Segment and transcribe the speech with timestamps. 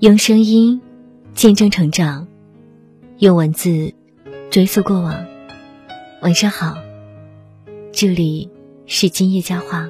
[0.00, 0.82] 用声音
[1.34, 2.28] 见证成长，
[3.16, 3.94] 用文字
[4.50, 5.26] 追溯过往。
[6.20, 6.76] 晚上好，
[7.92, 8.50] 这里
[8.84, 9.88] 是今夜佳话。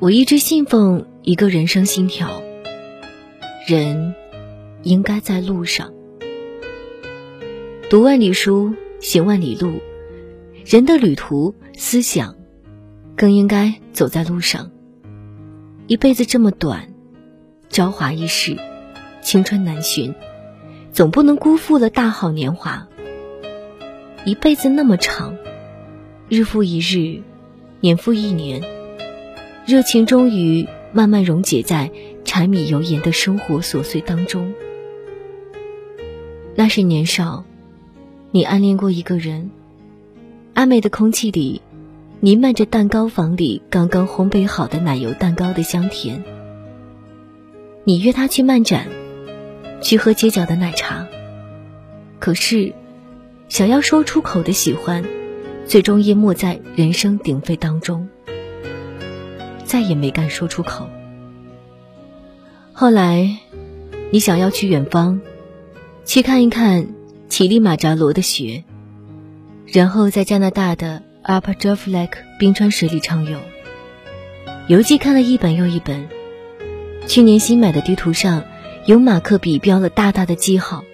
[0.00, 2.42] 我一直信奉一个人生信条：
[3.66, 4.14] 人
[4.82, 5.90] 应该在路上。
[7.88, 9.80] 读万里书，行万里路。
[10.66, 12.36] 人的旅途，思想，
[13.16, 14.70] 更应该走在路上。
[15.86, 16.92] 一辈子这么短，
[17.78, 18.56] 朝华易逝，
[19.22, 20.12] 青春难寻，
[20.92, 22.88] 总不能辜负了大好年华。
[24.24, 25.36] 一辈子那么长，
[26.28, 27.22] 日复一日，
[27.78, 28.64] 年复一年，
[29.64, 31.92] 热情终于慢慢溶解在
[32.24, 34.52] 柴米油盐的生活琐碎当中。
[36.56, 37.44] 那是年少，
[38.32, 39.52] 你暗恋过一个人。
[40.52, 41.62] 暧昧的空气里，
[42.18, 46.24] 弥漫着蛋糕房里刚刚烘焙好的奶油蛋糕的香甜。
[47.88, 48.86] 你约他去漫展，
[49.80, 51.06] 去喝街角的奶茶。
[52.18, 52.74] 可是，
[53.48, 55.02] 想要说出口的喜欢，
[55.64, 58.06] 最终淹没在人声鼎沸当中，
[59.64, 60.86] 再也没敢说出口。
[62.74, 63.38] 后来，
[64.10, 65.22] 你想要去远方，
[66.04, 66.88] 去看一看
[67.30, 68.64] 乞力马扎罗的雪。
[69.64, 73.38] 然后在加拿大的 Upper Drift Lake 冰川水里畅游，
[74.66, 76.17] 游记看了一本又一本。
[77.08, 78.44] 去年新买的地图上，
[78.84, 80.84] 有马克笔标了大大的记号。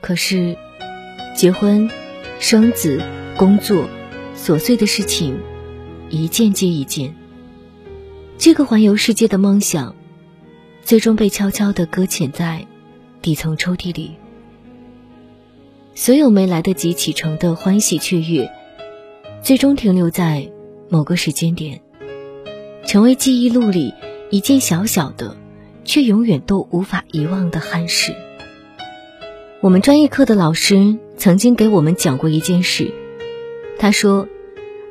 [0.00, 0.56] 可是，
[1.36, 1.90] 结婚、
[2.40, 3.02] 生子、
[3.36, 3.90] 工作，
[4.34, 5.38] 琐碎的事情，
[6.08, 7.14] 一件接一件。
[8.38, 9.94] 这个环游世界的梦想，
[10.82, 12.66] 最终被悄悄地搁浅在
[13.20, 14.12] 底层抽屉里。
[15.94, 18.50] 所有没来得及启程的欢喜雀跃，
[19.42, 20.50] 最终停留在
[20.88, 21.82] 某个时间点，
[22.86, 23.92] 成为记忆录里
[24.32, 25.36] 一件小小的，
[25.84, 28.14] 却永远都无法遗忘的憾事。
[29.60, 32.94] 我们专业课的老师曾经给我们讲过一件事，
[33.78, 34.26] 他说，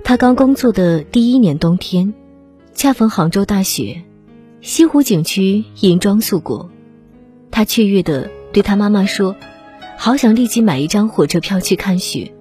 [0.04, 2.14] 他刚工作的第一年冬天，
[2.76, 4.04] 恰逢杭州大雪，
[4.62, 6.70] 西湖景区银装素裹，
[7.50, 9.36] 他雀跃地对他妈妈说。
[9.98, 12.32] 好想立即买一张火车票去看雪。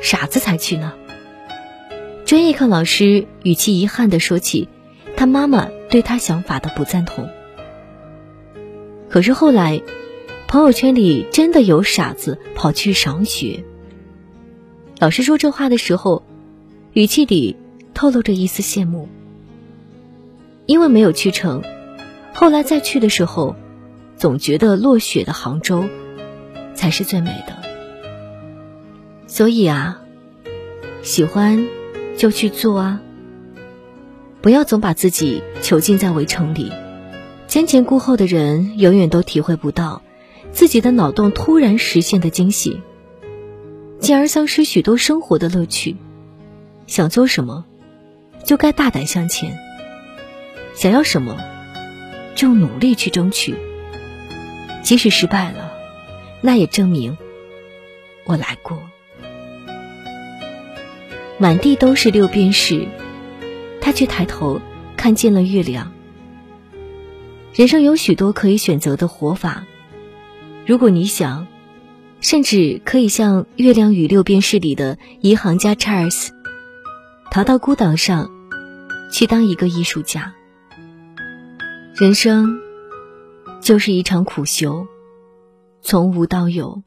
[0.00, 0.92] 傻子才去呢。
[2.24, 4.68] 专业课老师语气遗憾地说起，
[5.16, 7.30] 他妈妈对他想法的不赞同。
[9.08, 9.80] 可是后来，
[10.46, 13.64] 朋友圈里真的有傻子跑去赏雪。
[14.98, 16.22] 老师说这话的时候，
[16.92, 17.56] 语气里
[17.94, 19.08] 透露着一丝羡慕。
[20.66, 21.62] 因为没有去成，
[22.34, 23.56] 后来再去的时候，
[24.18, 25.86] 总觉得落雪的杭州。
[26.74, 27.56] 才是最美的。
[29.26, 30.02] 所以啊，
[31.00, 31.66] 喜欢
[32.18, 33.00] 就去做啊，
[34.46, 36.70] 不要总把自己囚禁在围城里。
[37.48, 40.02] 瞻前顾后的人永远都体会不到
[40.52, 42.80] 自己的脑洞突然实现的惊喜，
[43.98, 45.96] 进而丧失许多生活的乐趣。
[46.86, 47.64] 想做什么，
[48.44, 49.50] 就该大胆向前；
[50.76, 51.36] 想要什么，
[52.36, 53.56] 就努力去争取。
[54.80, 55.72] 即使失败了。
[56.40, 57.18] 那也证明
[58.24, 58.78] 我来过。
[61.36, 62.86] 满地都是六便士，
[63.86, 64.60] 他却抬头
[64.96, 65.92] 看见了月亮。
[67.54, 69.64] 人生有许多可以选择的活法，
[70.66, 71.46] 如果你想，
[72.20, 76.32] 甚至可以像《月亮与六便士》里的银行家查尔斯，
[77.30, 78.28] 逃到孤岛上，
[79.12, 80.34] 去当一个艺术家。
[81.94, 82.58] 人生
[83.62, 84.84] 就是一场苦修。
[85.80, 86.82] 从无到有，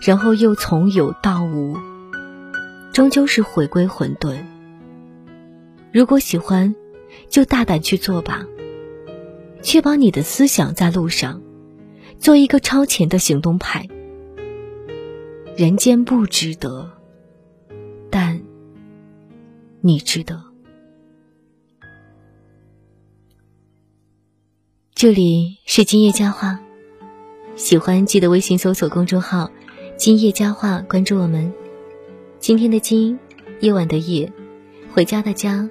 [0.00, 1.76] 然后又从有到无，
[2.94, 4.38] 终究是回归混沌。
[5.94, 6.74] 如果喜欢，
[7.28, 8.44] 就大胆去做吧，
[9.62, 11.40] 确保你的思想在路上，
[12.18, 13.86] 做一个超前的行动派。
[15.56, 16.90] 人间不值得，
[18.10, 18.42] 但
[19.82, 20.42] 你值得。
[24.96, 26.58] 这里是今夜佳话。
[27.54, 29.48] 喜欢记得微信搜索公众号
[29.96, 31.52] “今夜佳话”，关注我们。
[32.40, 33.16] 今天的今，
[33.60, 34.32] 夜晚的夜，
[34.92, 35.70] 回家的家，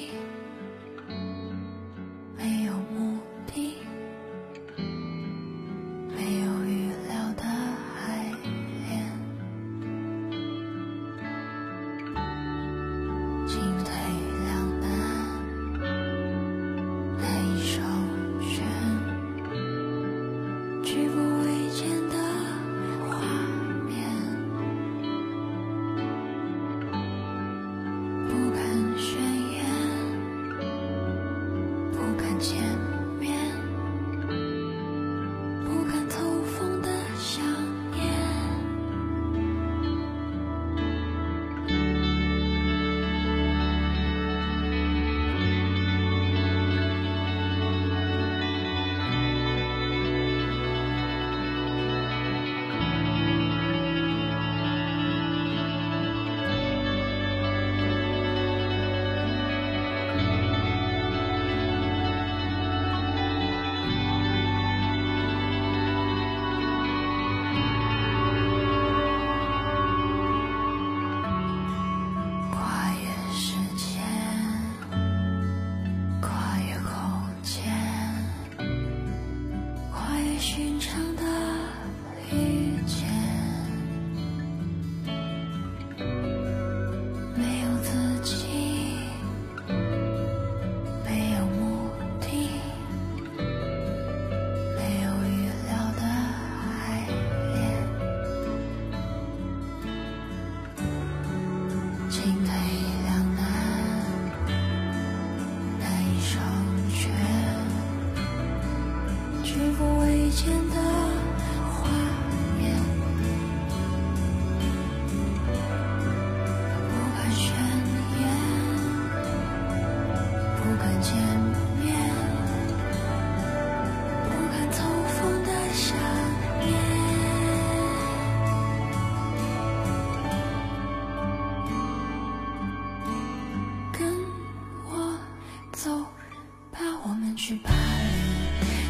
[136.71, 137.75] 吧，我们去巴黎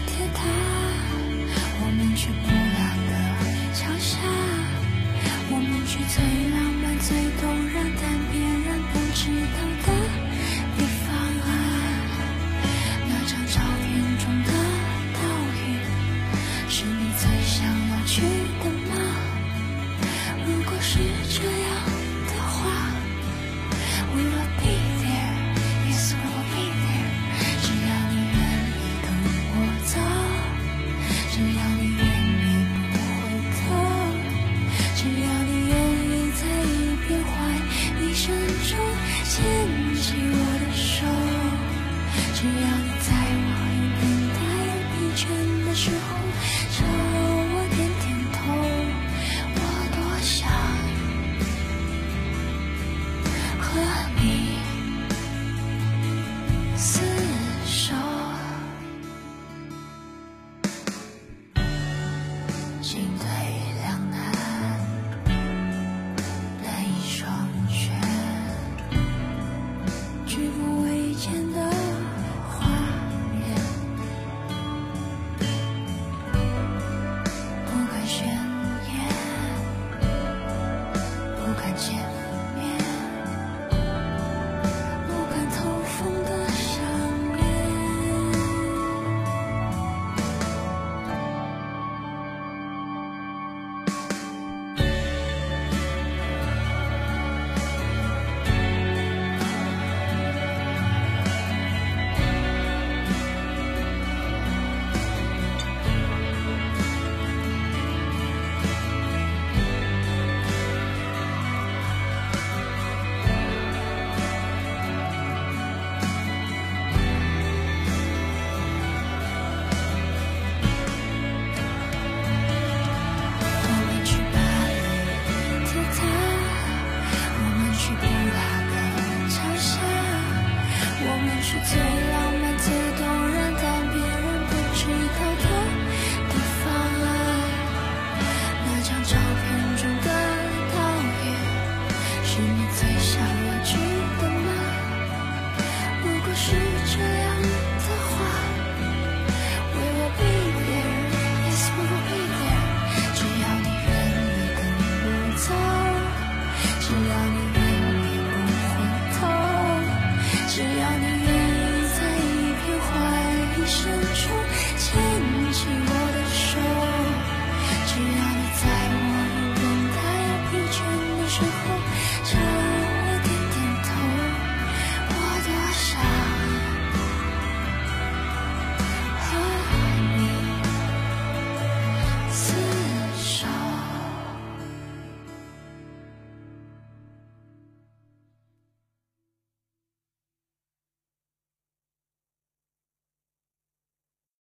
[0.05, 0.43] 铁塔，
[1.83, 2.60] 我们去。